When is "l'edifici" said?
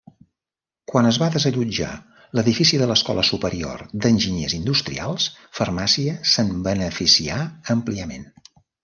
2.39-2.79